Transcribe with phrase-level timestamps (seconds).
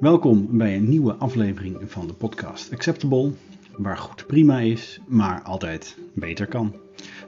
[0.00, 3.32] Welkom bij een nieuwe aflevering van de podcast Acceptable,
[3.76, 6.74] waar goed prima is, maar altijd beter kan.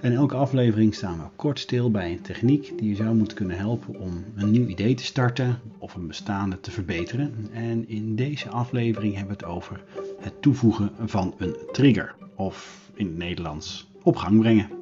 [0.03, 3.57] In elke aflevering staan we kort stil bij een techniek die je zou moeten kunnen
[3.57, 7.49] helpen om een nieuw idee te starten of een bestaande te verbeteren.
[7.53, 9.85] En in deze aflevering hebben we het over
[10.21, 14.82] het toevoegen van een trigger, of in het Nederlands op gang brengen.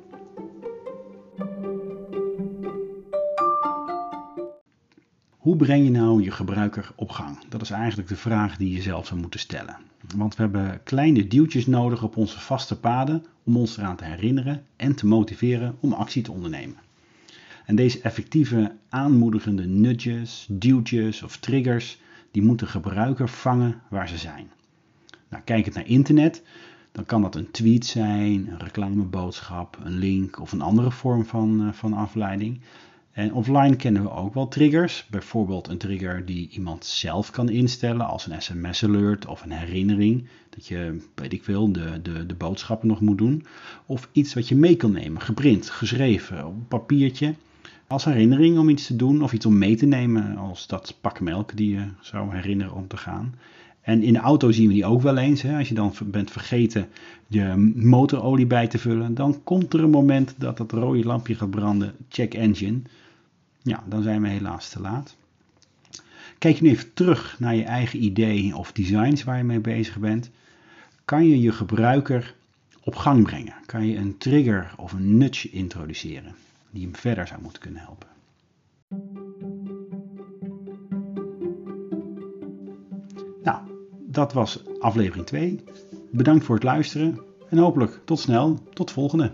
[5.40, 7.38] Hoe breng je nou je gebruiker op gang?
[7.48, 9.76] Dat is eigenlijk de vraag die je zelf zou moeten stellen.
[10.16, 14.64] Want we hebben kleine duwtjes nodig op onze vaste paden om ons eraan te herinneren
[14.76, 16.76] en te motiveren om actie te ondernemen.
[17.66, 22.00] En deze effectieve, aanmoedigende nudges, duwtjes of triggers,
[22.30, 24.50] die moeten gebruiker vangen waar ze zijn.
[25.28, 26.42] Nou, kijk het naar internet,
[26.92, 31.62] dan kan dat een tweet zijn, een reclameboodschap, een link of een andere vorm van,
[31.62, 32.60] uh, van afleiding.
[33.12, 35.06] En offline kennen we ook wel triggers.
[35.10, 40.28] Bijvoorbeeld een trigger die iemand zelf kan instellen als een sms-alert of een herinnering.
[40.50, 43.46] Dat je, weet ik veel, de, de, de boodschappen nog moet doen.
[43.86, 47.34] Of iets wat je mee kan nemen, geprint, geschreven op een papiertje.
[47.86, 51.20] Als herinnering om iets te doen of iets om mee te nemen, als dat pak
[51.20, 53.34] melk die je zou herinneren om te gaan.
[53.80, 55.42] En in de auto zien we die ook wel eens.
[55.42, 55.58] Hè?
[55.58, 56.88] Als je dan bent vergeten
[57.26, 61.50] je motorolie bij te vullen, dan komt er een moment dat het rode lampje gaat
[61.50, 61.94] branden.
[62.08, 62.80] Check engine.
[63.62, 65.16] Ja, dan zijn we helaas te laat.
[66.38, 70.30] Kijk nu even terug naar je eigen ideeën of designs waar je mee bezig bent.
[71.04, 72.34] Kan je je gebruiker
[72.80, 73.54] op gang brengen?
[73.66, 76.34] Kan je een trigger of een nudge introduceren
[76.70, 78.08] die hem verder zou moeten kunnen helpen?
[84.10, 85.64] Dat was aflevering 2.
[86.10, 89.32] Bedankt voor het luisteren en hopelijk tot snel, tot volgende.